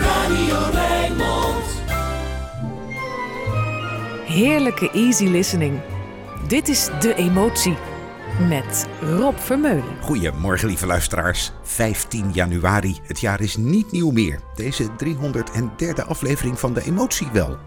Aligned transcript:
Radio 0.00 0.56
Rijnmond. 0.72 1.64
Heerlijke 4.26 4.90
easy 4.90 5.26
listening. 5.26 5.80
Dit 6.48 6.68
is 6.68 6.88
De 7.00 7.14
Emotie 7.14 7.76
met 8.48 8.86
Rob 9.00 9.38
Vermeulen. 9.38 9.84
Goedemorgen, 10.00 10.68
lieve 10.68 10.86
luisteraars. 10.86 11.52
15 11.62 12.30
januari. 12.32 12.96
Het 13.02 13.20
jaar 13.20 13.40
is 13.40 13.56
niet 13.56 13.92
nieuw 13.92 14.10
meer. 14.10 14.40
Deze 14.54 14.88
303e 15.04 16.06
aflevering 16.06 16.58
van 16.58 16.72
De 16.72 16.82
Emotie 16.84 17.28
wel. 17.32 17.58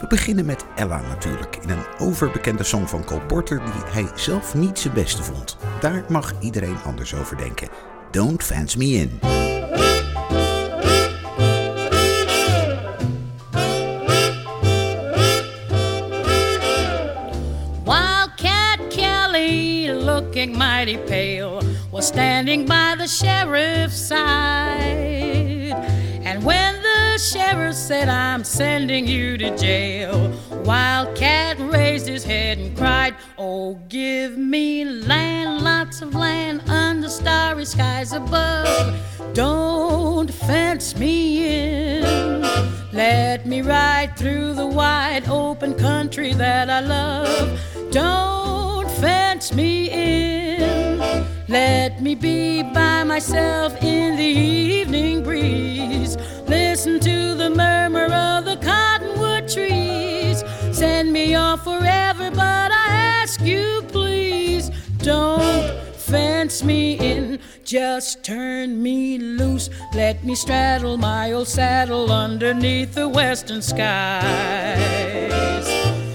We 0.00 0.06
beginnen 0.06 0.46
met 0.46 0.64
Ella 0.74 1.00
natuurlijk, 1.00 1.56
in 1.56 1.70
een 1.70 1.86
overbekende 1.98 2.62
song 2.62 2.86
van 2.86 3.04
Cole 3.04 3.26
Porter 3.26 3.58
die 3.58 4.04
hij 4.04 4.06
zelf 4.14 4.54
niet 4.54 4.78
zijn 4.78 4.94
beste 4.94 5.22
vond. 5.22 5.56
Daar 5.80 6.04
mag 6.08 6.34
iedereen 6.40 6.76
anders 6.84 7.14
over 7.14 7.36
denken. 7.36 7.68
Don't 8.10 8.42
Fence 8.42 8.78
Me 8.78 8.84
In. 8.84 9.47
Mighty 20.78 20.96
pale, 21.08 21.60
was 21.90 22.06
standing 22.06 22.64
by 22.64 22.94
the 22.96 23.08
sheriff's 23.08 23.96
side. 23.96 25.74
And 26.22 26.44
when 26.44 26.80
the 26.80 27.18
sheriff 27.18 27.74
said, 27.74 28.08
I'm 28.08 28.44
sending 28.44 29.04
you 29.08 29.36
to 29.38 29.56
jail, 29.56 30.32
Wildcat 30.64 31.58
raised 31.58 32.06
his 32.06 32.22
head 32.22 32.58
and 32.58 32.76
cried, 32.76 33.16
Oh, 33.36 33.74
give 33.88 34.38
me 34.38 34.84
land, 34.84 35.64
lots 35.64 36.00
of 36.00 36.14
land 36.14 36.62
under 36.70 37.08
starry 37.08 37.64
skies 37.64 38.12
above. 38.12 38.78
Don't 39.34 40.32
fence 40.32 40.96
me 40.96 41.98
in. 41.98 42.42
Let 42.92 43.46
me 43.46 43.62
ride 43.62 44.16
through 44.16 44.54
the 44.54 44.66
wide 44.66 45.28
open 45.28 45.74
country 45.74 46.34
that 46.34 46.70
I 46.70 46.78
love. 46.78 47.60
Don't 47.90 48.77
fence 49.00 49.52
me 49.52 49.90
in. 49.90 50.98
Let 51.48 52.02
me 52.02 52.14
be 52.14 52.62
by 52.62 53.04
myself 53.04 53.82
in 53.82 54.16
the 54.16 54.22
evening 54.22 55.22
breeze. 55.22 56.16
Listen 56.46 57.00
to 57.00 57.34
the 57.34 57.50
murmur 57.50 58.06
of 58.12 58.44
the 58.44 58.56
cottonwood 58.56 59.48
trees. 59.48 60.44
Send 60.72 61.12
me 61.12 61.34
off 61.34 61.64
forever, 61.64 62.30
but 62.30 62.72
I 62.72 62.86
ask 63.22 63.40
you, 63.40 63.82
please, 63.88 64.70
don't 64.98 65.72
fence 65.94 66.62
me 66.62 66.98
in. 66.98 67.38
Just 67.64 68.24
turn 68.24 68.82
me 68.82 69.18
loose. 69.18 69.70
Let 69.94 70.24
me 70.24 70.34
straddle 70.34 70.96
my 70.96 71.32
old 71.32 71.48
saddle 71.48 72.10
underneath 72.10 72.94
the 72.94 73.08
western 73.08 73.62
skies. 73.62 74.38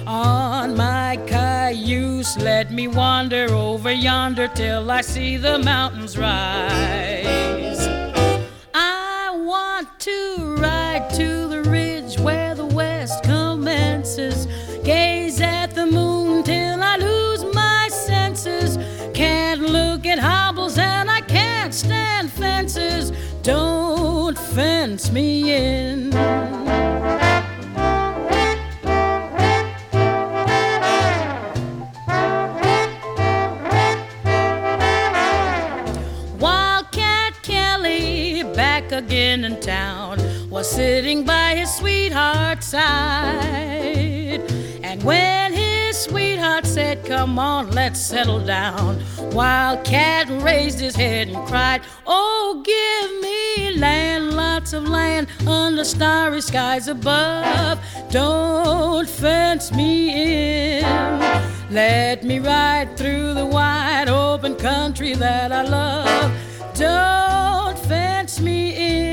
On 0.08 0.76
my 0.76 1.18
cayuse, 2.24 2.38
let 2.38 2.72
me 2.72 2.88
wander 2.88 3.48
over 3.54 3.92
yonder 3.92 4.48
till 4.48 4.90
I 4.92 5.02
see 5.02 5.38
the 5.38 5.60
mountains 5.60 6.18
rise. 6.18 7.88
I 8.74 9.32
want 9.36 9.88
to 10.00 10.56
ride 10.60 11.10
to 11.16 11.48
the 11.48 11.64
ridge 11.64 12.18
where 12.20 12.56
the 12.56 12.66
west 12.66 13.24
commences. 13.24 14.48
Gaze 14.84 15.42
at 15.42 15.76
the 15.76 15.86
moon 15.86 16.44
till 16.44 16.84
I 16.84 16.98
lose 16.98 17.44
my 17.54 17.88
senses. 17.90 18.78
Can't 19.14 19.62
look 19.62 20.06
at 20.06 20.20
hobbles 20.20 20.78
and 20.78 21.10
I 21.10 21.22
can't 21.22 21.74
stand 21.74 22.32
fences. 22.32 23.12
Don't 23.42 24.38
fence 24.38 25.12
me 25.12 25.54
in. 25.54 26.63
In 39.42 39.60
town, 39.60 40.20
was 40.50 40.70
sitting 40.70 41.26
by 41.26 41.56
his 41.56 41.74
sweetheart's 41.74 42.68
side. 42.68 44.42
And 44.84 45.02
when 45.02 45.54
his 45.54 45.98
sweetheart 45.98 46.68
said, 46.68 47.04
Come 47.04 47.40
on, 47.40 47.72
let's 47.72 48.00
settle 48.00 48.46
down, 48.46 49.04
Wildcat 49.32 50.30
raised 50.44 50.80
his 50.80 50.96
head 50.96 51.30
and 51.30 51.48
cried, 51.48 51.82
Oh, 52.06 52.62
give 52.64 53.22
me 53.22 53.80
land, 53.80 54.36
lots 54.36 54.72
of 54.74 54.88
land 54.88 55.28
under 55.48 55.84
starry 55.84 56.42
skies 56.42 56.88
above. 56.88 57.80
Don't 58.12 59.10
fence 59.10 59.72
me 59.72 60.78
in. 60.78 60.84
Let 61.72 62.24
me 62.24 62.38
ride 62.38 62.96
through 62.96 63.34
the 63.34 63.48
wide 63.48 64.10
open 64.10 64.56
country 64.56 65.16
that 65.16 65.52
I 65.52 65.64
love. 65.64 66.32
Don't 66.76 67.80
fence 67.88 68.40
me 68.40 69.08
in. 69.08 69.13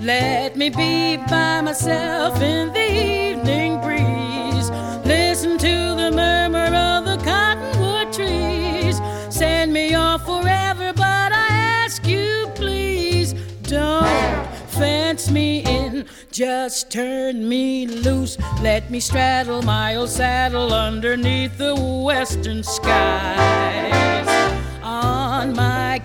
Let 0.00 0.56
me 0.56 0.70
be 0.70 1.18
by 1.18 1.60
myself 1.60 2.40
in 2.40 2.72
the 2.72 2.90
evening 2.90 3.82
breeze. 3.82 4.70
Listen 5.04 5.58
to 5.58 5.94
the 5.94 6.10
murmur 6.10 6.74
of 6.74 7.04
the 7.04 7.18
cottonwood 7.22 8.10
trees. 8.10 8.98
Send 9.28 9.74
me 9.74 9.94
off 9.94 10.24
forever, 10.24 10.94
but 10.94 11.32
I 11.32 11.48
ask 11.50 12.06
you, 12.06 12.50
please, 12.54 13.34
don't 13.64 14.46
fence 14.68 15.30
me 15.30 15.64
in. 15.64 16.06
Just 16.32 16.90
turn 16.90 17.46
me 17.46 17.86
loose. 17.86 18.38
Let 18.62 18.90
me 18.90 19.00
straddle 19.00 19.60
my 19.60 19.96
old 19.96 20.08
saddle 20.08 20.72
underneath 20.72 21.58
the 21.58 21.74
western 21.76 22.62
skies. 22.62 24.28
On 24.82 25.54
my 25.54 25.99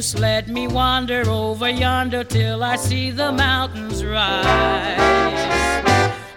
cayuse, 0.00 0.18
let 0.18 0.48
me 0.48 0.66
wander 0.66 1.28
over 1.28 1.68
yonder 1.68 2.24
till 2.24 2.62
I 2.62 2.76
see 2.76 3.10
the 3.10 3.32
mountains 3.32 4.04
rise. 4.04 4.46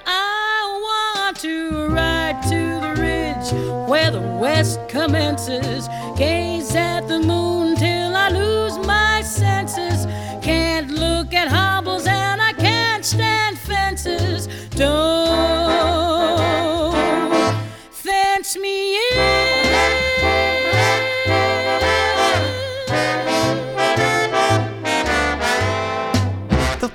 I 0.05 0.79
want 0.81 1.37
to 1.39 1.87
ride 1.87 2.41
to 2.49 2.79
the 2.81 2.93
ridge 3.01 3.53
where 3.89 4.11
the 4.11 4.21
west 4.21 4.79
commences. 4.89 5.87
Gaze 6.17 6.75
at 6.75 7.07
the 7.07 7.19
moon 7.19 7.75
till 7.75 8.15
I 8.15 8.29
lose 8.29 8.77
my 8.85 9.21
senses. 9.21 10.05
Can't 10.43 10.91
look 10.91 11.33
at 11.33 11.47
hobbles 11.47 12.05
and 12.05 12.41
I 12.41 12.53
can't 12.53 13.05
stand 13.05 13.57
fences. 13.57 14.47
Don't 14.71 16.03
fence 17.91 18.57
me 18.57 18.92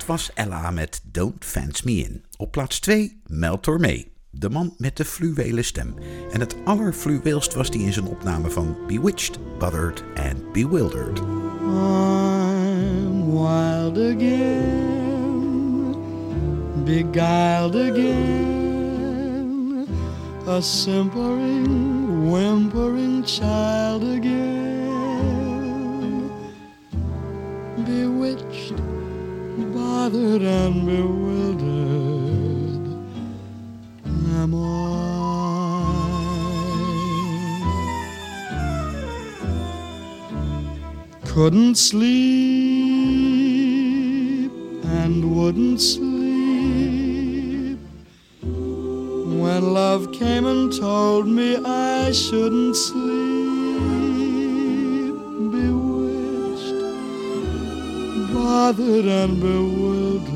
was 0.09 0.31
Ella 0.35 0.71
met 0.71 1.01
Don't 1.13 1.45
Fence 1.45 1.83
Me 1.85 1.93
In. 1.93 2.25
Op 2.37 2.51
plaats 2.51 2.81
2 2.81 3.21
Mel 3.27 3.61
Tormé, 3.61 4.05
de 4.31 4.51
man 4.51 4.75
met 4.77 4.97
de 4.97 5.05
fluwelen 5.05 5.65
stem. 5.65 5.95
En 6.33 6.41
het 6.41 6.57
allerfluweelst 6.65 7.55
was 7.55 7.71
die 7.71 7.81
in 7.81 7.93
zijn 7.93 8.07
opname 8.07 8.51
van 8.51 8.77
Bewitched, 8.87 9.39
Bothered 9.59 10.05
and 10.15 10.53
Bewildered. 10.53 11.19
I'm 11.19 13.33
wild 13.33 13.99
again, 13.99 15.97
beguiled 16.85 17.77
again, 17.77 19.87
a 20.47 20.61
simpering, 20.61 22.31
whimpering 22.31 23.27
child 23.27 24.03
again, 24.03 24.31
bewitched, 27.85 28.98
bothered, 29.75 30.43
and 30.43 30.87
bewildered. 30.87 31.69
Am 34.41 34.55
I? 34.55 34.89
couldn't 41.39 41.77
sleep 41.77 42.01
and 45.01 45.37
wouldn't 45.37 45.81
sleep 45.81 46.19
when 48.43 49.73
love 49.73 50.11
came 50.11 50.47
and 50.47 50.77
told 50.77 51.29
me 51.29 51.57
I 51.65 52.11
shouldn't 52.11 52.75
sleep 52.75 53.08
bothered 58.69 59.07
and 59.07 59.41
bewildered 59.41 60.29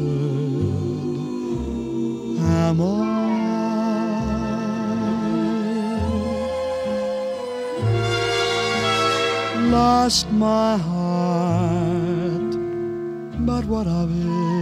am 2.40 2.81
I 2.81 2.84
lost 9.70 10.32
my 10.32 10.79
heart 10.79 12.52
but 13.44 13.64
what 13.67 13.87
of 13.87 14.11
it? 14.11 14.52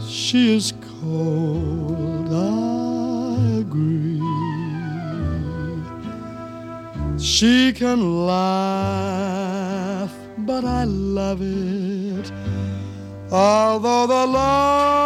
She 0.00 0.54
is 0.54 0.72
cold, 1.00 2.28
I 2.30 3.58
agree. 3.58 4.20
She 7.18 7.72
can 7.72 8.26
laugh, 8.26 9.39
but 10.60 10.68
I 10.68 10.84
love 10.84 11.40
it. 11.40 12.30
Although 13.32 14.06
the 14.06 14.26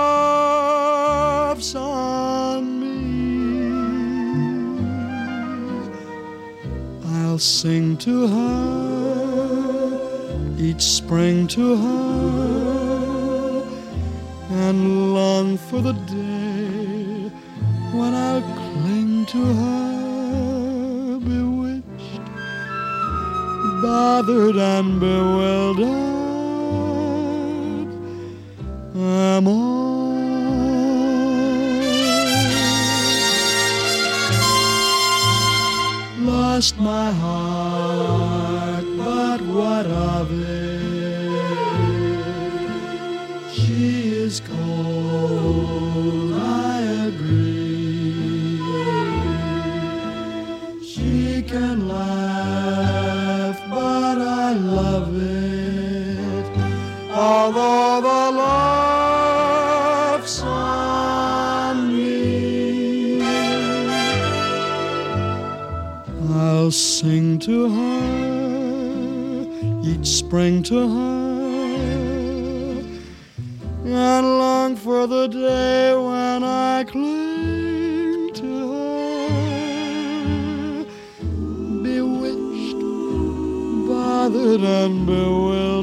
laugh's 0.01 0.95
on 1.77 2.81
me, 2.81 2.97
I'll 7.19 7.39
sing 7.39 7.97
to 7.99 8.27
her 8.27 8.75
each 10.59 10.83
spring 10.83 11.47
to 11.49 11.77
her 11.77 13.63
and 14.51 15.15
long 15.15 15.57
for 15.57 15.81
the 15.81 15.93
day 15.93 17.31
when 17.93 18.13
I'll 18.15 18.43
cling 18.43 19.27
to 19.27 19.45
her, 19.61 21.19
bewitched, 21.21 22.25
bothered, 23.83 24.57
and 24.57 24.99
bewildered. 24.99 25.24
My 36.79 37.13
heart, 37.13 38.85
but 38.97 39.41
what 39.43 39.87
of 39.87 40.31
it? 40.33 40.75
She 43.53 44.09
is 44.09 44.41
cold, 44.41 45.74
sing 66.75 67.39
to 67.39 67.71
her 67.71 69.47
each 69.85 70.07
spring 70.07 70.63
to 70.65 70.89
her 70.89 72.83
and 73.85 74.27
long 74.27 74.75
for 74.75 75.07
the 75.07 75.29
day 75.29 75.95
when 75.95 76.43
I 76.43 76.83
cling 76.85 78.33
to 78.35 78.73
her, 78.73 80.85
bewitched, 81.83 82.81
bothered, 83.87 84.63
and 84.63 85.07
bewildered. 85.07 85.74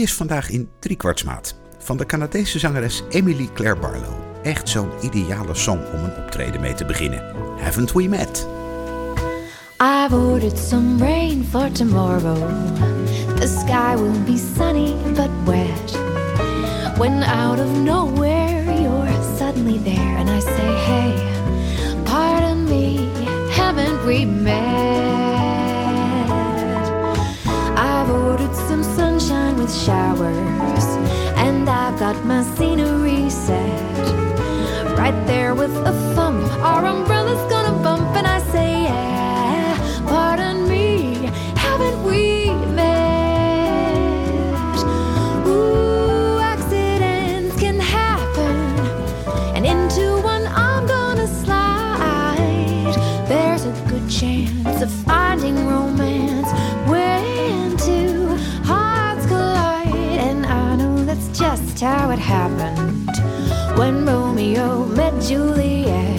3 0.00 0.08
is 0.08 0.14
vandaag 0.14 0.50
in 0.50 0.68
driekwartsmaat. 0.78 1.54
Van 1.78 1.96
de 1.96 2.06
Canadese 2.06 2.58
zangeres 2.58 3.02
Emily 3.10 3.48
Claire 3.54 3.80
Barlow. 3.80 4.14
Echt 4.42 4.68
zo'n 4.68 4.90
ideale 5.00 5.54
song 5.54 5.80
om 5.94 6.04
een 6.04 6.16
optreden 6.16 6.60
mee 6.60 6.74
te 6.74 6.84
beginnen. 6.84 7.22
Haven't 7.58 7.92
we 7.92 8.08
met? 8.08 8.48
I've 9.80 10.16
ordered 10.16 10.58
some 10.58 11.04
rain 11.04 11.44
for 11.50 11.70
tomorrow. 11.72 12.38
The 13.34 13.46
sky 13.46 13.94
will 13.94 14.24
be 14.24 14.36
sunny 14.56 14.94
but 15.14 15.30
wet. 15.44 15.98
When 16.98 17.22
out 17.22 17.58
of 17.58 17.70
nowhere 17.78 18.80
you're 18.80 19.36
suddenly 19.38 19.78
there, 19.82 20.16
and 20.16 20.28
I 20.28 20.40
say, 20.40 20.74
Hey, 20.86 21.14
pardon 22.04 22.64
me, 22.64 23.08
haven't 23.50 24.06
we 24.06 24.24
met? 24.24 25.19
With 29.70 29.82
showers, 29.84 30.84
and 31.36 31.68
I've 31.68 31.98
got 31.98 32.24
my 32.24 32.42
scenery 32.42 33.30
set. 33.30 34.98
Right 34.98 35.26
there 35.26 35.54
with 35.54 35.74
a 35.76 35.92
thumb, 36.14 36.44
our 36.62 36.84
umbrella's 36.84 37.50
gonna 37.50 37.59
Juliet. 65.30 66.09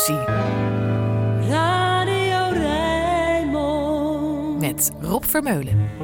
Emotie 0.00 0.24
Radio 1.48 2.52
Rijnmond. 2.52 4.60
met 4.60 4.90
Rob 5.00 5.24
Vermeulen. 5.24 5.99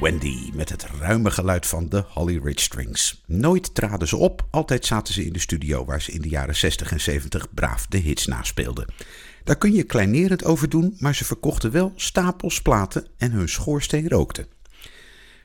Wendy 0.00 0.50
met 0.54 0.68
het 0.68 0.86
ruime 1.00 1.30
geluid 1.30 1.66
van 1.66 1.88
de 1.88 2.04
Holly 2.08 2.40
Ridge 2.42 2.64
Strings. 2.64 3.22
Nooit 3.26 3.74
traden 3.74 4.08
ze 4.08 4.16
op, 4.16 4.46
altijd 4.50 4.86
zaten 4.86 5.14
ze 5.14 5.24
in 5.24 5.32
de 5.32 5.38
studio 5.38 5.84
waar 5.84 6.02
ze 6.02 6.12
in 6.12 6.20
de 6.20 6.28
jaren 6.28 6.56
60 6.56 6.92
en 6.92 7.00
70 7.00 7.54
braaf 7.54 7.86
de 7.86 7.98
hits 7.98 8.26
naspeelden. 8.26 8.86
Daar 9.44 9.56
kun 9.56 9.72
je 9.72 9.82
kleinerend 9.82 10.44
over 10.44 10.68
doen, 10.68 10.96
maar 10.98 11.14
ze 11.14 11.24
verkochten 11.24 11.70
wel 11.70 11.92
stapels 11.96 12.62
platen 12.62 13.06
en 13.18 13.30
hun 13.30 13.48
schoorsteen 13.48 14.08
rookte. 14.08 14.46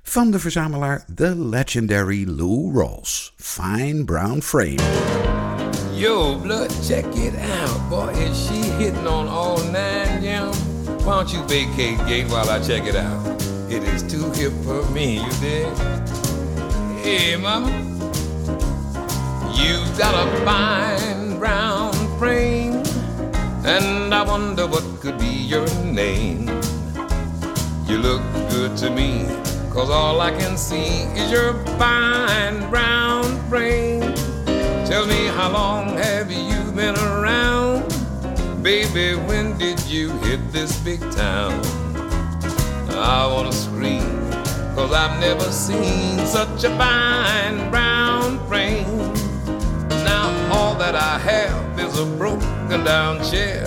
Van 0.04 0.32
de 0.32 0.40
verzamelaar 0.40 1.06
The 1.16 1.36
Legendary 1.36 2.28
Lou 2.28 2.74
Rawls, 2.74 3.34
Fine 3.38 4.06
Brown 4.06 4.42
Frame. 4.42 4.82
Yo, 5.94 6.40
blood, 6.40 6.72
check 6.88 7.06
it 7.16 7.34
out. 7.36 7.90
Boy, 7.90 8.10
is 8.10 8.46
she 8.46 8.84
hitting 8.84 9.08
on 9.08 9.28
all 9.28 9.58
nine, 9.64 10.24
yeah? 10.24 10.52
Why 11.04 11.14
don't 11.14 11.32
you 11.32 11.42
vacate 11.48 11.98
gate 12.08 12.28
while 12.28 12.50
I 12.50 12.64
check 12.64 12.86
it 12.86 12.96
out? 12.96 13.37
It 13.70 13.84
is 13.84 14.02
too 14.02 14.32
hip 14.32 14.54
for 14.64 14.82
me, 14.92 15.16
you 15.16 15.32
dig? 15.42 15.68
Hey, 17.04 17.36
mama. 17.36 17.70
You've 19.54 19.98
got 19.98 20.16
a 20.16 20.46
fine 20.46 21.38
brown 21.38 21.92
frame, 22.18 22.82
and 23.66 24.16
I 24.16 24.24
wonder 24.24 24.66
what 24.68 24.86
could 25.02 25.20
be 25.20 25.28
your 25.28 25.68
name. 25.84 26.48
You 27.88 27.98
look 27.98 28.22
good 28.50 28.78
to 28.78 28.90
me, 28.90 29.26
cause 29.70 29.90
all 29.90 30.22
I 30.22 30.32
can 30.32 30.58
see 30.58 31.04
is 31.20 31.30
your 31.30 31.54
fine 31.78 32.70
brown 32.70 33.26
frame. 33.50 34.00
Tell 34.86 35.06
me 35.06 35.28
how 35.28 35.52
long 35.52 35.98
have 35.98 36.32
you 36.32 36.72
been 36.72 36.96
around? 36.96 37.84
Baby, 38.64 39.20
when 39.28 39.58
did 39.58 39.82
you 39.88 40.12
hit 40.20 40.54
this 40.54 40.80
big 40.80 41.02
town? 41.12 41.62
I 42.98 43.28
wanna 43.28 43.52
scream, 43.52 44.02
cause 44.76 44.92
I've 44.92 45.20
never 45.20 45.52
seen 45.52 46.26
such 46.26 46.64
a 46.64 46.70
fine 46.78 47.70
brown 47.70 48.40
frame. 48.48 49.14
Now 50.04 50.28
all 50.52 50.74
that 50.76 50.96
I 50.96 51.20
have 51.20 51.80
is 51.80 52.00
a 52.00 52.06
broken 52.18 52.84
down 52.84 53.24
chair. 53.24 53.66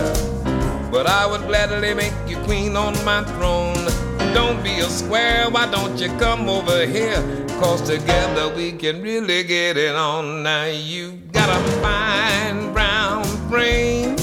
But 0.90 1.06
I 1.06 1.26
would 1.26 1.42
gladly 1.42 1.94
make 1.94 2.12
you 2.26 2.38
queen 2.38 2.76
on 2.76 2.92
my 3.04 3.22
throne. 3.22 3.86
Don't 4.34 4.62
be 4.64 4.80
a 4.80 4.90
square, 4.90 5.48
why 5.48 5.70
don't 5.70 5.96
you 6.00 6.08
come 6.18 6.48
over 6.48 6.84
here? 6.84 7.22
Cause 7.60 7.82
together 7.82 8.52
we 8.54 8.72
can 8.72 9.00
really 9.00 9.44
get 9.44 9.76
it 9.76 9.94
on. 9.94 10.42
Now 10.42 10.64
you 10.64 11.12
got 11.32 11.48
a 11.48 11.62
fine 11.80 12.72
brown 12.72 13.24
frame. 13.48 14.16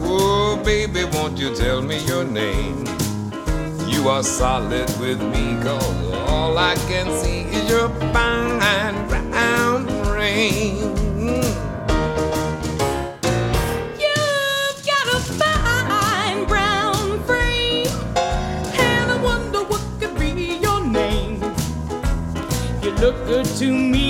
Oh, 0.00 0.60
baby, 0.64 1.04
won't 1.04 1.38
you 1.38 1.54
tell 1.56 1.82
me 1.82 1.98
your 2.06 2.24
name? 2.24 2.97
You 3.98 4.08
are 4.10 4.22
solid 4.22 4.88
with 5.00 5.20
me, 5.20 5.60
cause 5.60 6.12
all 6.28 6.56
I 6.56 6.76
can 6.86 7.10
see 7.20 7.40
is 7.40 7.68
your 7.68 7.88
fine 8.14 9.08
brown 9.08 9.88
frame. 10.04 10.94
You've 14.04 14.80
got 14.86 15.06
a 15.16 15.20
fine 15.40 16.44
brown 16.46 17.20
frame, 17.24 17.88
and 18.78 19.10
I 19.10 19.18
wonder 19.20 19.62
what 19.64 19.82
could 19.98 20.14
be 20.16 20.60
your 20.62 20.80
name. 20.86 21.42
You 22.80 22.92
look 23.02 23.16
good 23.26 23.46
to 23.58 23.66
me, 23.66 24.07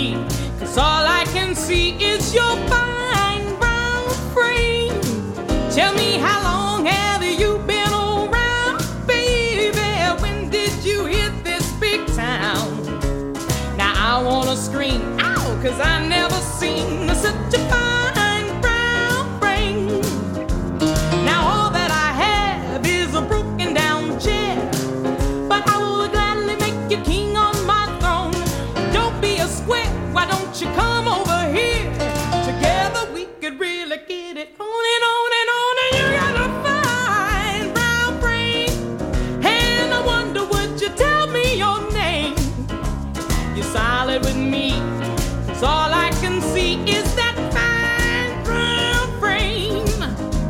I 15.81 16.09
never 16.09 16.35
seen 16.35 17.08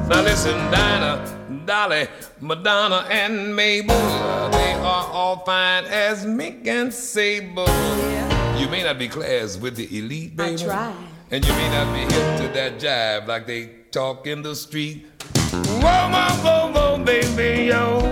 Now 0.09 0.23
listen, 0.23 0.57
Dinah, 0.71 1.63
Dolly, 1.67 2.09
Madonna, 2.41 3.07
and 3.11 3.55
Mabel, 3.55 3.95
they 4.51 4.73
are 4.73 5.07
all 5.13 5.45
fine 5.45 5.85
as 5.85 6.25
Mink 6.25 6.67
and 6.67 6.93
Sable. 6.93 7.69
You 8.57 8.69
may 8.71 8.83
not 8.83 8.99
be 8.99 9.07
class 9.09 9.59
with 9.59 9.77
the 9.77 9.85
elite, 9.99 10.35
baby. 10.35 10.63
I 10.63 10.65
try. 10.65 10.95
And 11.31 11.45
you 11.47 11.53
may 11.53 11.69
not 11.69 11.93
be 11.93 12.01
hip 12.01 12.41
to 12.41 12.49
that 12.55 12.79
jive 12.79 13.27
like 13.27 13.47
they 13.47 13.67
talk 13.91 14.27
in 14.27 14.41
the 14.41 14.57
street. 14.57 15.05
Whoa, 15.53 16.09
whoa, 16.09 16.43
whoa, 16.43 16.73
whoa, 16.73 17.05
baby, 17.05 17.67
yo. 17.67 18.11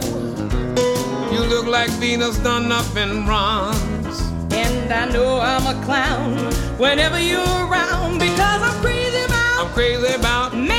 You 1.33 1.41
look 1.49 1.67
like 1.67 1.89
Venus 1.93 2.39
done 2.41 2.71
up 2.71 2.95
in 2.95 3.25
bronze. 3.25 4.21
And 4.53 4.93
I 4.93 5.09
know 5.11 5.41
I'm 5.41 5.67
a 5.67 5.83
clown 5.87 6.37
whenever 6.79 7.19
you're 7.19 7.41
around 7.41 8.19
because 8.19 8.61
I'm 8.63 8.83
crazy 8.83 9.25
about, 9.25 9.65
I'm 9.65 9.73
crazy 9.73 10.15
about, 10.15 10.53
I'm 10.53 10.76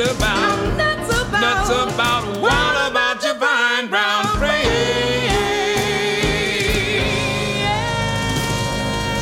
mad 0.00 0.16
about, 0.16 0.58
I'm 0.58 0.76
nuts 0.76 1.10
about, 1.10 1.40
nuts 1.40 1.94
about, 1.94 2.24
what 2.40 2.90
about 2.90 3.22
your 3.22 3.34
fine 3.34 3.88
brown 3.88 4.24
frame? 4.38 5.30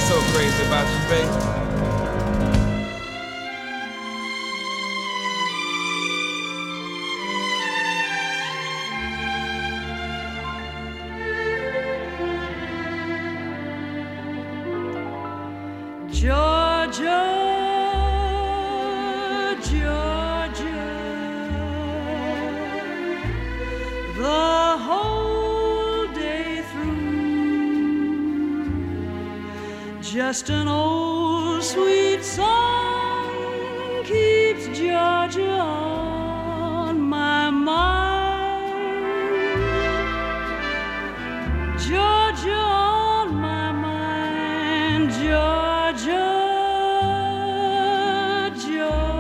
So 0.06 0.14
crazy 0.32 0.62
about 0.66 0.86
you, 0.92 1.00
baby. 1.08 1.58
Georgia, 16.10 17.37
just 30.18 30.50
an 30.50 30.66
old 30.66 31.62
sweet 31.62 32.24
song 32.24 34.02
keeps 34.02 34.66
Georgia 34.76 35.48
on 35.48 36.98
my 37.00 37.50
mind. 37.50 38.72
Georgia 41.78 42.50
on 42.52 43.32
my 43.36 43.70
mind, 43.70 45.12
Georgia, 45.22 46.26
Georgia, 48.66 49.14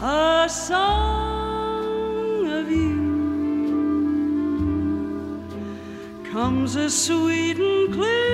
a 0.00 0.48
song 0.48 1.11
comes 6.52 6.76
as 6.76 6.94
sweet 7.06 7.58
and 7.58 7.94
clear 7.94 8.31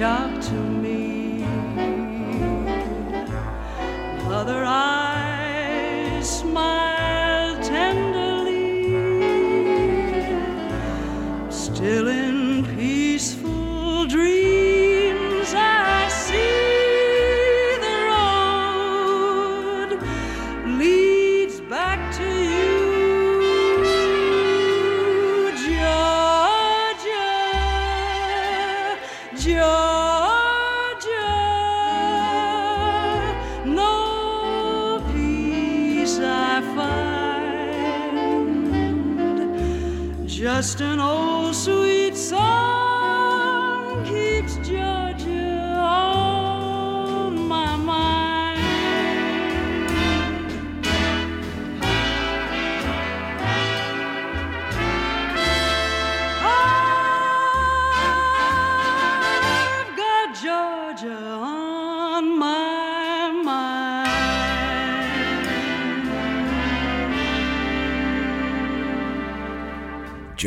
out 0.00 0.42
to 0.42 0.52
me. 0.52 1.42
Other 4.30 4.64
eyes 4.64 4.97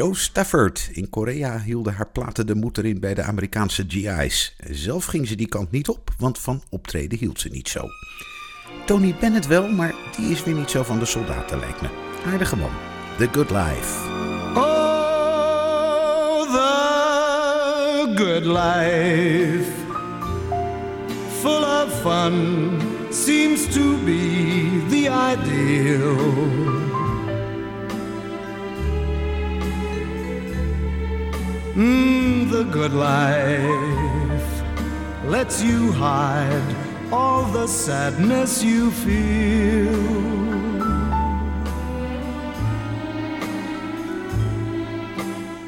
Joe 0.01 0.15
Stafford. 0.15 0.89
In 0.91 1.09
Korea 1.09 1.59
hielden 1.59 1.93
haar 1.93 2.09
platen 2.09 2.47
de 2.47 2.55
moed 2.55 2.77
erin 2.77 2.99
bij 2.99 3.13
de 3.13 3.23
Amerikaanse 3.23 3.85
GI's. 3.87 4.55
Zelf 4.69 5.05
ging 5.05 5.27
ze 5.27 5.35
die 5.35 5.47
kant 5.47 5.71
niet 5.71 5.89
op, 5.89 6.11
want 6.17 6.39
van 6.39 6.63
optreden 6.69 7.17
hield 7.17 7.39
ze 7.39 7.49
niet 7.49 7.69
zo. 7.69 7.87
Tony 8.85 9.15
Bennett 9.19 9.47
wel, 9.47 9.67
maar 9.67 9.93
die 10.17 10.31
is 10.31 10.43
weer 10.43 10.53
niet 10.53 10.69
zo 10.69 10.83
van 10.83 10.99
de 10.99 11.05
soldaten, 11.05 11.59
lijkt 11.59 11.81
me. 11.81 11.87
Aardige 12.25 12.55
man. 12.55 12.71
The 13.17 13.27
Good 13.31 13.49
Life. 13.49 14.09
Oh, 14.55 16.41
the 16.51 18.13
good 18.15 18.45
life, 18.45 19.71
full 21.39 21.63
of 21.63 22.01
fun, 22.01 22.79
seems 23.09 23.73
to 23.73 23.97
be 24.05 24.85
the 24.89 25.09
ideal. 25.37 26.80
Mm, 31.75 32.51
the 32.51 32.63
good 32.65 32.93
life 32.93 34.63
lets 35.25 35.63
you 35.63 35.91
hide 35.93 36.75
all 37.11 37.45
the 37.45 37.67
sadness 37.67 38.63
you 38.63 38.91
feel. 38.91 40.41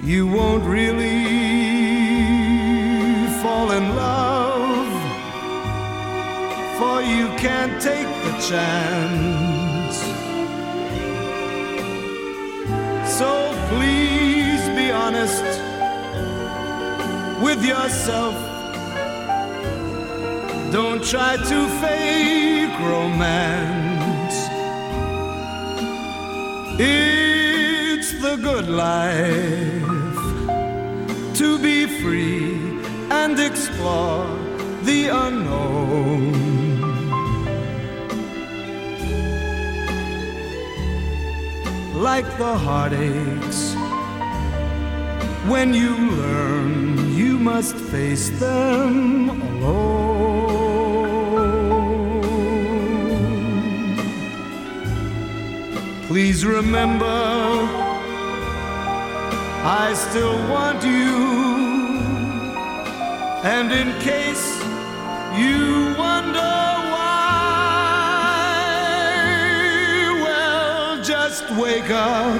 you 0.03 0.27
won't 0.27 0.65
really 0.65 1.23
fall 3.41 3.71
in 3.71 3.95
love, 3.95 4.93
for 6.77 7.01
you 7.01 7.27
can't 7.37 7.81
take 7.81 8.07
the 8.25 8.33
chance. 8.49 9.97
So 13.17 13.53
please 13.69 14.67
be 14.75 14.91
honest 14.91 15.72
with 17.43 17.61
yourself. 17.65 18.33
Don't 20.71 21.03
try 21.03 21.35
to 21.35 21.59
fake 21.81 22.79
romance. 22.79 24.37
It's 26.79 28.11
the 28.21 28.37
good 28.37 28.69
life 28.69 30.23
to 31.39 31.59
be 31.59 31.85
free 32.01 32.55
and 33.11 33.37
explore 33.37 34.25
the 34.83 35.09
unknown. 35.25 36.31
Like 42.09 42.29
the 42.37 42.55
heartaches, 42.65 43.75
when 45.51 45.73
you 45.73 45.91
learn 46.21 46.92
must 47.43 47.75
face 47.75 48.29
them 48.39 49.29
alone. 49.29 50.13
Please 56.07 56.45
remember, 56.45 57.05
I 59.65 59.93
still 59.93 60.37
want 60.53 60.81
you. 60.85 61.17
And 63.55 63.73
in 63.73 63.91
case 63.99 64.47
you 65.37 65.93
wonder 65.97 66.55
why, 66.93 67.19
well, 70.23 71.03
just 71.03 71.43
wake 71.63 71.89
up, 71.89 72.39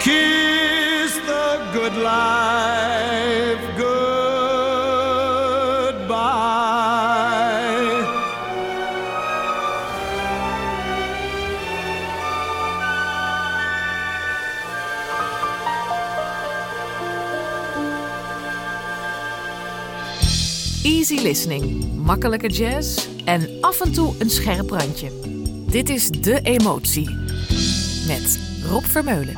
kiss 0.00 1.16
the 1.26 1.48
good 1.72 1.96
life 1.96 2.81
listening, 21.22 21.94
makkelijke 21.96 22.48
jazz 22.48 23.08
en 23.24 23.48
af 23.60 23.80
en 23.80 23.92
toe 23.92 24.14
een 24.18 24.30
scherp 24.30 24.70
randje. 24.70 25.10
Dit 25.66 25.88
is 25.88 26.08
De 26.08 26.40
Emotie 26.40 27.10
met 28.06 28.40
Rob 28.68 28.84
Vermeulen. 28.84 29.34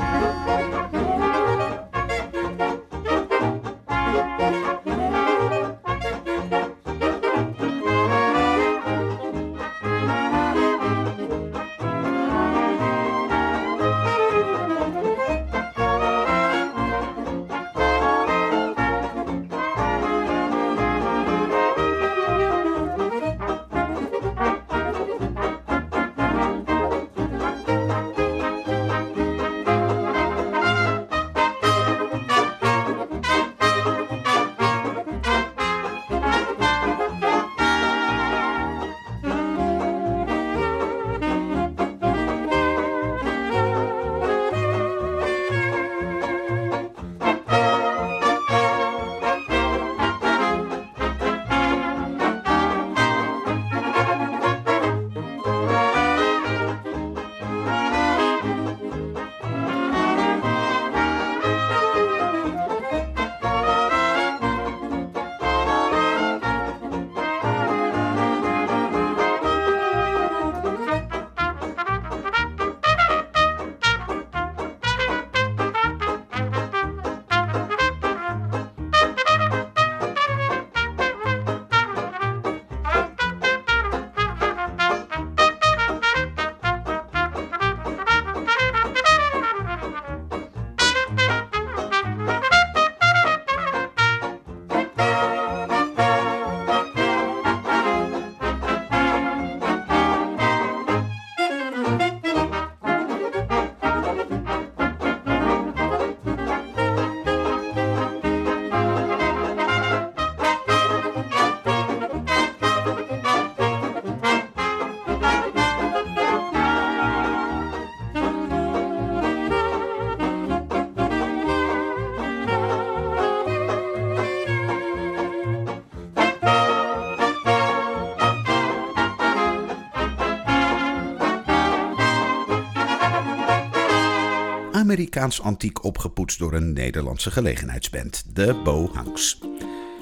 Amerikaans 135.14 135.46
antiek 135.46 135.84
opgepoetst 135.84 136.38
door 136.38 136.52
een 136.52 136.72
Nederlandse 136.72 137.30
gelegenheidsband, 137.30 138.24
de 138.34 138.60
Bohanks. 138.64 139.40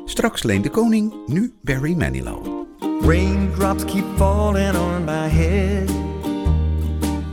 Straks 0.05 0.43
Leen 0.43 0.63
de 0.63 0.71
Koning, 0.71 1.13
nu 1.27 1.55
Barry 1.61 1.95
Manilow. 1.95 2.67
Raindrops 3.01 3.85
keep 3.85 4.05
falling 4.17 4.77
on 4.77 5.05
my 5.05 5.29
head. 5.29 5.91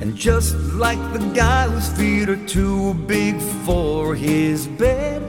And 0.02 0.22
just 0.22 0.56
like 0.74 1.00
the 1.14 1.32
guy 1.34 1.68
whose 1.68 1.92
feet 1.92 2.28
are 2.28 2.44
too 2.46 2.94
big 2.94 3.42
for 3.64 4.16
his 4.16 4.68
bed, 4.78 5.22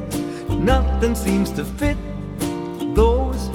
nothing 0.49 1.17
seems 1.17 1.51
to 1.53 1.65
fit. 1.65 1.97
Those 2.95 3.51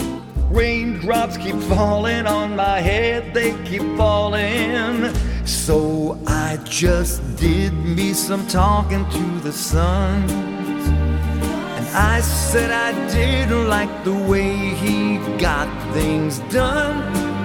raindrops 0.51 1.37
keep 1.37 1.61
falling 1.61 2.27
on 2.27 2.55
my 2.55 2.81
head, 2.81 3.33
they 3.33 3.53
keep 3.63 3.97
falling. 3.97 5.13
So 5.45 6.19
I 6.25 6.57
just 6.63 7.21
did 7.37 7.71
me 7.73 8.13
some 8.13 8.47
talking 8.47 9.07
to 9.11 9.39
the 9.41 9.51
sun. 9.51 10.27
And 11.77 11.87
I 11.95 12.19
said 12.21 12.71
I 12.71 12.91
didn't 13.13 13.67
like 13.67 14.03
the 14.03 14.13
way 14.13 14.55
he 14.55 15.17
got 15.37 15.67
things 15.93 16.39
done. 16.51 16.97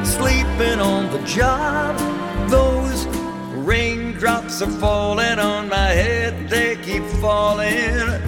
Sleeping 0.04 0.80
on 0.80 1.10
the 1.10 1.22
job, 1.26 1.94
those 2.48 3.06
raindrops 3.66 4.62
are 4.62 4.70
falling 4.80 5.38
on 5.38 5.68
my 5.68 5.88
head, 5.88 6.48
they 6.48 6.76
keep 6.76 7.04
falling. 7.20 8.22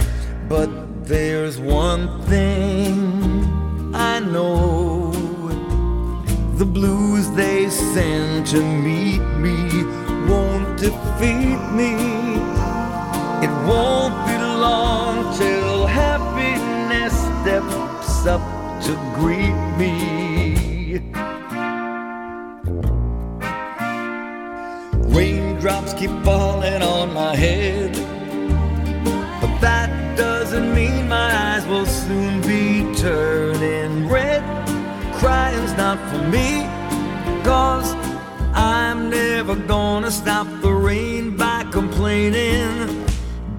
But 0.49 0.69
there's 1.07 1.59
one 1.59 2.21
thing 2.23 3.95
I 3.95 4.21
know 4.21 5.02
the 6.63 6.71
blues 6.71 7.29
they 7.33 7.69
send 7.69 8.47
to 8.47 8.61
meet 8.63 9.25
me 9.45 9.57
won't 10.31 10.79
defeat 10.79 11.61
me. 11.79 11.93
It 13.45 13.53
won't 13.67 14.15
be 14.29 14.37
long 14.69 15.37
till 15.37 15.87
happiness 15.87 17.15
steps 17.41 18.27
up 18.35 18.45
to 18.85 18.93
greet 19.19 19.59
me. 19.81 21.01
Raindrops 25.17 25.95
keep 25.95 26.13
falling 26.23 26.81
on 26.81 27.13
my 27.13 27.35
head, 27.35 27.93
but 29.41 29.53
that 29.61 30.17
doesn't 30.17 30.73
mean 30.73 31.09
my 31.09 31.29
eyes 31.35 31.67
will 31.67 31.87
soon 31.87 32.41
be 32.43 32.95
turning 32.95 33.52
red. 33.52 33.52
For 35.93 36.27
me, 36.29 36.65
cause 37.45 37.93
I'm 38.55 39.11
never 39.11 39.55
gonna 39.55 40.11
stop 40.11 40.47
the 40.63 40.73
rain 40.73 41.37
by 41.37 41.65
complaining 41.71 43.05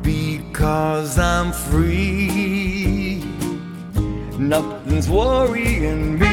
because 0.01 1.19
I'm 1.19 1.51
free. 1.51 3.23
Nothing's 4.39 5.07
worrying 5.07 6.17
me. 6.17 6.27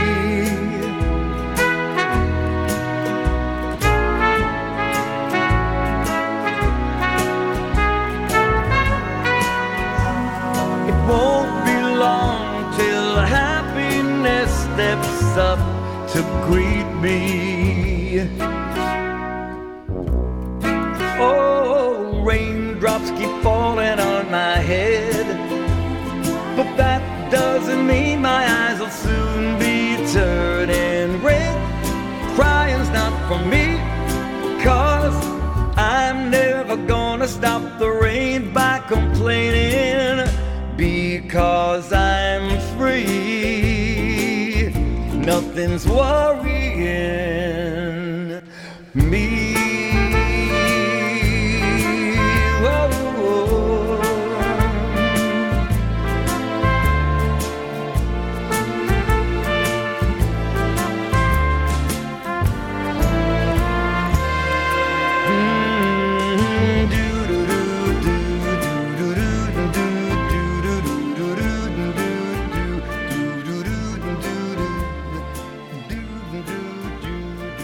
It 10.88 10.98
won't 11.06 11.54
be 11.66 11.78
long 12.04 12.74
till 12.78 13.16
happiness 13.16 14.50
steps 14.64 15.36
up 15.36 15.69
to 16.12 16.22
greet 16.44 16.90
me. 17.00 18.28
Oh, 21.20 22.20
raindrops 22.24 23.10
keep 23.10 23.30
falling 23.42 24.00
on 24.00 24.28
my 24.28 24.56
head. 24.56 25.26
But 26.56 26.76
that 26.76 27.30
doesn't 27.30 27.86
mean 27.86 28.22
my 28.22 28.42
eyes 28.44 28.80
will 28.80 28.90
soon 28.90 29.56
be 29.60 29.96
turning 30.12 31.22
red. 31.22 31.56
Crying's 32.34 32.90
not 32.90 33.14
for 33.28 33.38
me, 33.46 33.78
cause 34.64 35.14
I'm 35.76 36.28
never 36.28 36.76
gonna 36.88 37.28
stop 37.28 37.62
the 37.78 37.88
rain 37.88 38.52
by 38.52 38.80
complaining. 38.88 40.26
Because 40.76 41.92
I'm 41.92 42.09
nothing's 45.60 45.86
worrying 45.86 47.89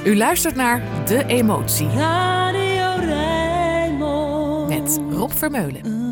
U 0.07 0.16
luistert 0.16 0.55
naar 0.55 0.83
De 1.07 1.25
Emotie 1.27 1.88
Radio 1.88 3.07
Rijnmond. 3.07 4.69
met 4.69 5.01
Rob 5.11 5.31
Vermeulen. 5.31 6.06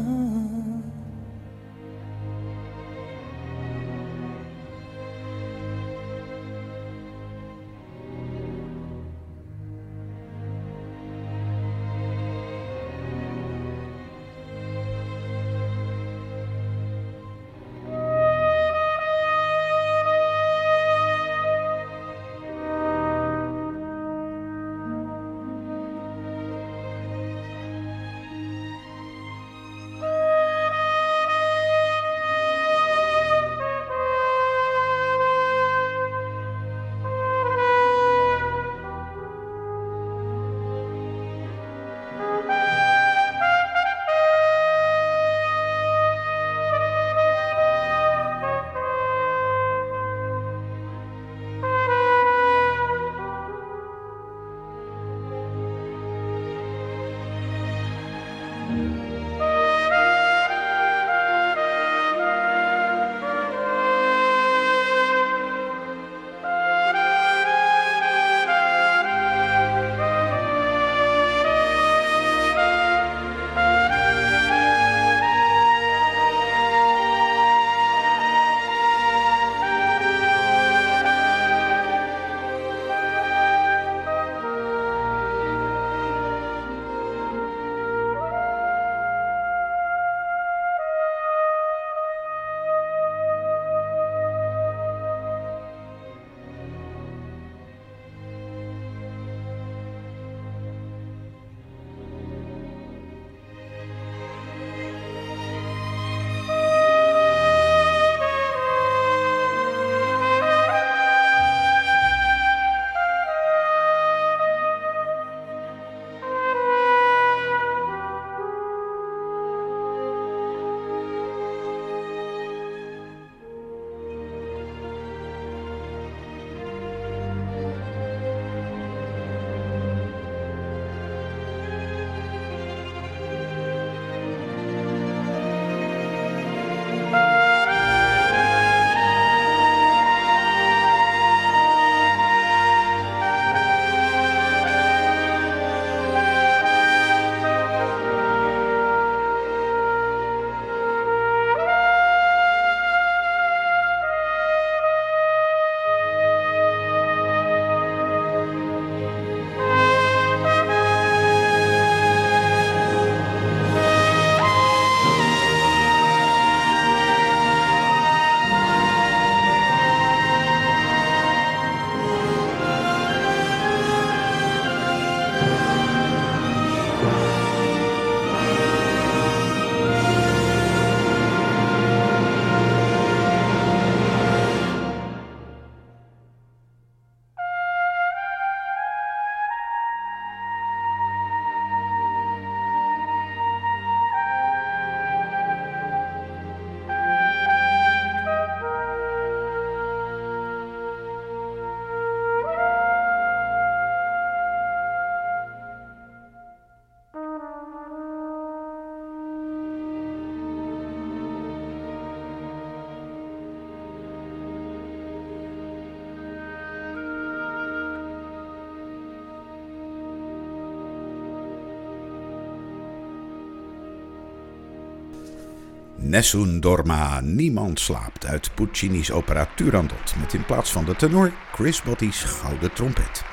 Nessun 226.14 226.60
Dorma, 226.60 227.20
Niemand 227.20 227.80
slaapt 227.80 228.26
uit 228.26 228.54
Puccini's 228.54 229.10
opera 229.10 229.48
Turandot 229.56 230.14
met 230.20 230.34
in 230.34 230.44
plaats 230.44 230.72
van 230.72 230.84
de 230.84 230.96
tenor 230.96 231.32
Chris 231.52 231.82
Botti's 231.82 232.22
gouden 232.22 232.72
trompet. 232.72 233.24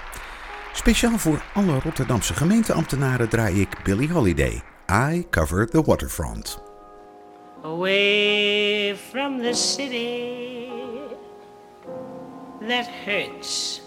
Speciaal 0.73 1.17
voor 1.17 1.43
alle 1.53 1.79
Rotterdamse 1.79 2.33
gemeenteambtenaren 2.33 3.29
draai 3.29 3.61
ik 3.61 3.83
Billie 3.83 4.11
Holiday. 4.11 4.61
I 4.89 5.25
cover 5.29 5.69
the 5.69 5.81
waterfront. 5.81 6.59
Away 7.63 8.95
from 9.09 9.41
the 9.41 9.53
city 9.53 10.67
that 12.67 12.87
hurts 13.05 13.81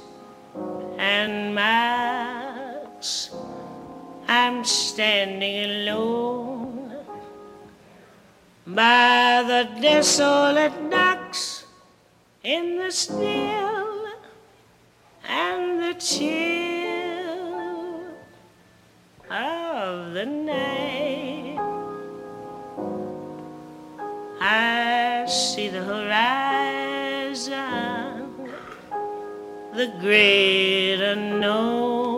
and 0.98 1.54
marks, 1.54 3.30
I'm 4.28 4.64
standing 4.64 5.88
alone 5.88 6.53
by 8.66 9.44
the 9.46 9.68
desolate 9.80 10.90
docks 10.90 11.66
in 12.42 12.78
the 12.78 12.90
still 12.90 14.06
and 15.28 15.82
the 15.82 15.92
chill 16.00 17.54
of 19.30 20.14
the 20.14 20.24
night. 20.24 21.58
I 24.40 25.26
see 25.28 25.68
the 25.68 25.82
horizon, 25.82 27.44
the 29.74 29.92
great 30.00 31.02
unknown. 31.02 32.14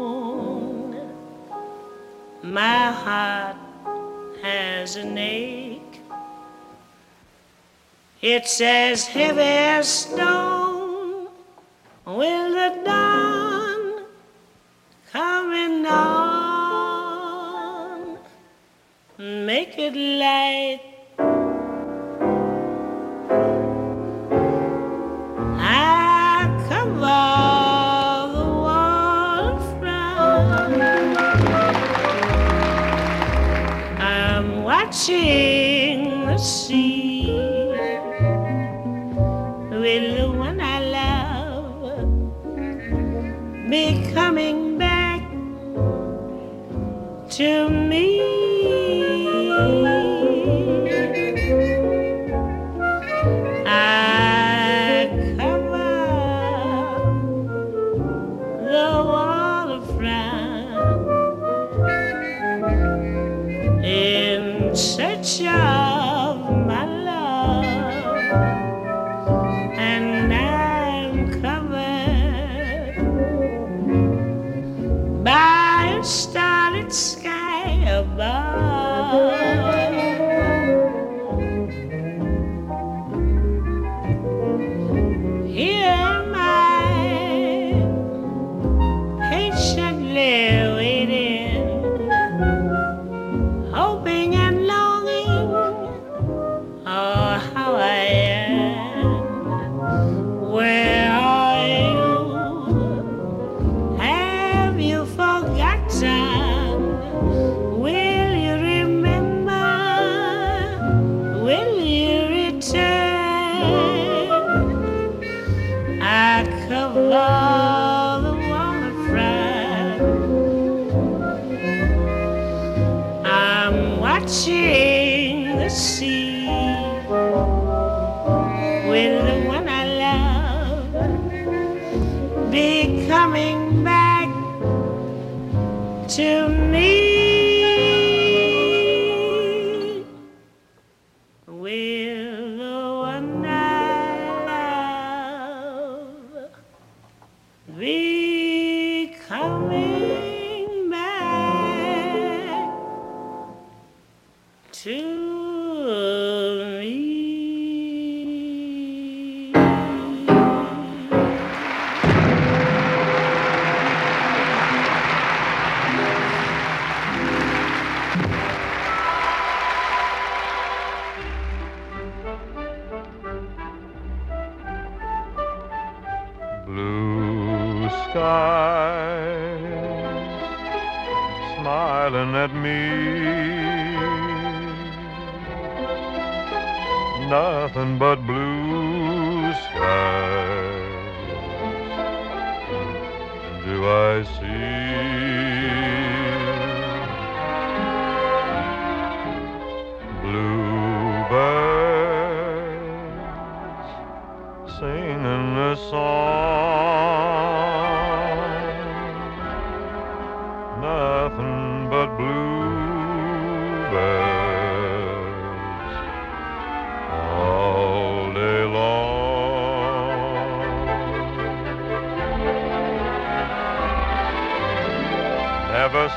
My 2.43 2.93
heart 2.93 3.57
has 4.43 4.97
a 4.97 5.19
ache. 5.19 5.36
It's 8.29 8.61
as 8.61 9.07
heavy 9.07 9.41
as 9.41 9.89
stone. 9.89 11.29
Will 12.05 12.51
the 12.59 12.83
dawn 12.85 14.05
coming 15.13 15.87
on 15.87 16.59
make 19.17 19.79
it 19.79 19.95
light? 19.95 20.81
Watching 34.65 36.27
the 36.27 36.39
sea. 36.39 36.86
Starlit 76.07 76.93
sky 76.93 77.83
above. 77.91 79.76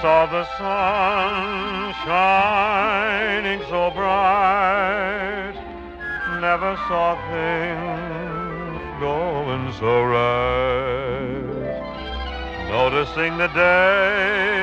Saw 0.01 0.25
the 0.27 0.45
sun 0.57 1.93
shining 2.05 3.59
so 3.69 3.91
bright. 3.91 5.55
Never 6.39 6.77
saw 6.87 7.15
things 7.29 8.81
going 9.01 9.73
so 9.73 10.03
right. 10.03 11.43
Noticing 12.69 13.37
the 13.37 13.47
days 13.47 14.58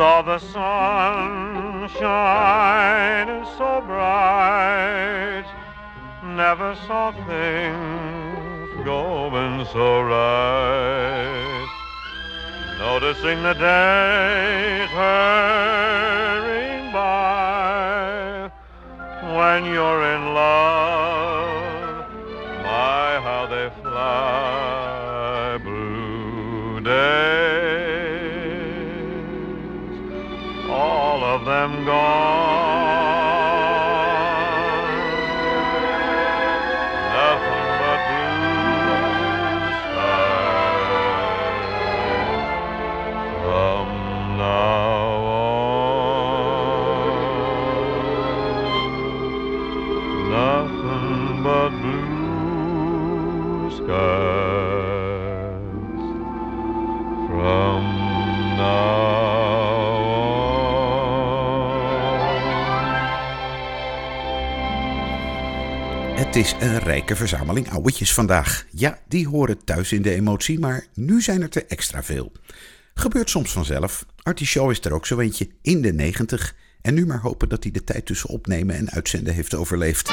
saw 0.00 0.22
the 0.22 0.38
sun 0.38 1.86
shine 1.98 3.44
so 3.58 3.82
bright. 3.82 5.44
Never 6.24 6.74
saw 6.86 7.12
things 7.28 8.84
going 8.86 9.66
so 9.66 10.00
right. 10.00 11.68
Noticing 12.78 13.42
the 13.42 13.52
days 13.52 14.88
hurrying 14.88 16.29
of 31.88 32.19
Het 66.30 66.38
is 66.38 66.54
een 66.60 66.78
rijke 66.78 67.16
verzameling 67.16 67.70
ouwetjes 67.70 68.14
vandaag. 68.14 68.66
Ja, 68.70 68.98
die 69.08 69.28
horen 69.28 69.64
thuis 69.64 69.92
in 69.92 70.02
de 70.02 70.14
emotie, 70.14 70.58
maar 70.58 70.86
nu 70.94 71.22
zijn 71.22 71.42
er 71.42 71.48
te 71.48 71.64
extra 71.64 72.02
veel. 72.02 72.32
Gebeurt 72.94 73.30
soms 73.30 73.52
vanzelf. 73.52 74.06
Artie 74.22 74.70
is 74.70 74.80
er 74.80 74.92
ook 74.92 75.06
zo 75.06 75.18
eentje 75.18 75.48
in 75.62 75.82
de 75.82 75.92
90. 75.92 76.54
En 76.82 76.94
nu 76.94 77.06
maar 77.06 77.20
hopen 77.20 77.48
dat 77.48 77.62
hij 77.62 77.72
de 77.72 77.84
tijd 77.84 78.06
tussen 78.06 78.28
opnemen 78.28 78.76
en 78.76 78.90
uitzenden 78.90 79.34
heeft 79.34 79.54
overleefd. 79.54 80.10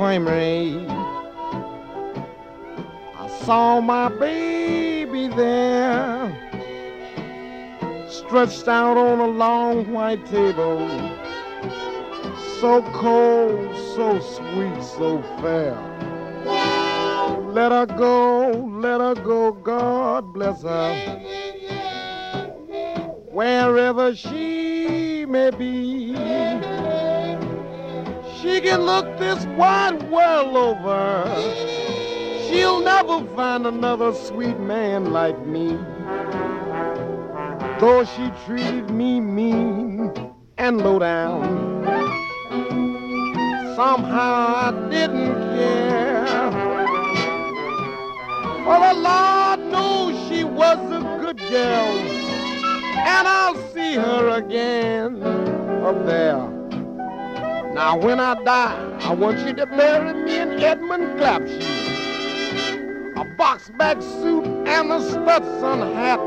Infirmary. 0.00 0.86
I 3.18 3.28
saw 3.44 3.82
my 3.82 4.08
baby 4.08 5.28
there, 5.28 6.32
stretched 8.08 8.66
out 8.66 8.96
on 8.96 9.20
a 9.20 9.26
long 9.26 9.92
white 9.92 10.24
table. 10.24 10.88
So 12.60 12.80
cold, 12.94 13.76
so 13.94 14.18
sweet, 14.20 14.82
so 14.82 15.20
fair. 15.42 15.76
Let 17.52 17.70
her 17.70 17.84
go, 17.84 18.52
let 18.80 19.02
her 19.02 19.22
go, 19.22 19.52
God 19.52 20.32
bless 20.32 20.62
her. 20.62 20.94
Wherever 23.30 24.16
she 24.16 25.26
may 25.26 25.50
be. 25.50 25.89
She 28.42 28.58
can 28.62 28.86
look 28.86 29.18
this 29.18 29.44
wide 29.58 30.02
world 30.10 30.56
over. 30.56 31.24
She'll 32.48 32.80
never 32.80 33.22
find 33.36 33.66
another 33.66 34.14
sweet 34.14 34.58
man 34.58 35.12
like 35.12 35.38
me. 35.46 35.76
Though 37.80 38.04
she 38.04 38.30
treated 38.46 38.88
me 38.88 39.20
mean 39.20 40.14
and 40.56 40.78
low 40.78 40.98
down, 40.98 41.84
somehow 43.76 44.54
I 44.56 44.88
didn't 44.90 45.34
care. 45.54 46.26
For 48.64 48.78
the 48.86 48.94
Lord 48.94 49.60
knows 49.70 50.28
she 50.30 50.44
was 50.44 50.78
a 50.90 51.00
good 51.20 51.38
girl, 51.50 51.88
and 53.06 53.28
I'll 53.28 53.56
see 53.74 53.96
her 53.96 54.30
again 54.30 55.22
up 55.84 56.06
there. 56.06 56.49
Now, 57.80 57.96
when 57.96 58.20
I 58.20 58.34
die, 58.44 58.98
I 59.00 59.14
want 59.14 59.38
you 59.38 59.54
to 59.54 59.64
bury 59.64 60.12
me 60.12 60.38
in 60.38 60.60
Edmund 60.60 61.18
Clapshe. 61.18 61.62
A 63.16 63.24
box 63.24 63.70
back 63.70 64.02
suit 64.02 64.44
and 64.68 64.92
a 64.92 65.00
Stetson 65.00 65.80
hat. 65.94 66.20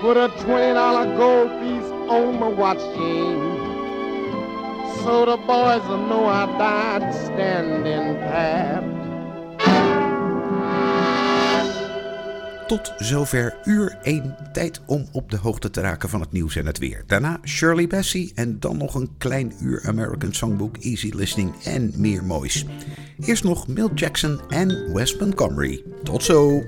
Put 0.00 0.16
a 0.16 0.30
$20 0.30 1.18
gold 1.18 1.50
piece 1.60 1.90
on 2.10 2.40
my 2.40 2.48
watch 2.48 2.78
chain. 2.96 3.38
So 5.04 5.26
the 5.26 5.36
boys 5.36 5.86
will 5.86 6.06
know 6.06 6.24
I 6.24 6.46
died 6.56 7.14
standing 7.14 8.16
pat. 8.20 8.99
Tot 12.70 12.92
zover 12.98 13.56
uur 13.64 13.98
1 14.02 14.36
tijd 14.52 14.80
om 14.86 15.06
op 15.12 15.30
de 15.30 15.36
hoogte 15.36 15.70
te 15.70 15.80
raken 15.80 16.08
van 16.08 16.20
het 16.20 16.32
nieuws 16.32 16.56
en 16.56 16.66
het 16.66 16.78
weer. 16.78 17.04
Daarna 17.06 17.40
Shirley 17.44 17.86
Bassey 17.86 18.30
en 18.34 18.60
dan 18.60 18.76
nog 18.76 18.94
een 18.94 19.10
klein 19.18 19.52
uur 19.60 19.82
American 19.86 20.32
Songbook, 20.32 20.76
Easy 20.76 21.10
Listening 21.14 21.62
en 21.64 21.92
meer 21.96 22.24
moois. 22.24 22.66
Eerst 23.20 23.44
nog 23.44 23.68
Milt 23.68 23.98
Jackson 23.98 24.40
en 24.48 24.92
Wes 24.94 25.16
Montgomery. 25.16 25.84
Tot 26.02 26.22
zo! 26.22 26.62